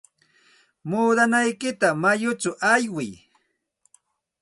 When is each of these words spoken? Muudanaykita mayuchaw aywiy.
Muudanaykita 0.89 1.87
mayuchaw 2.01 2.55
aywiy. 2.71 3.11